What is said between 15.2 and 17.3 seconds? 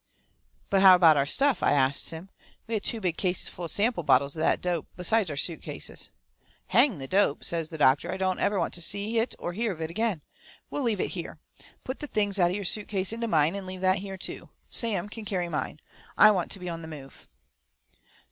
carry mine. I want to be on the move."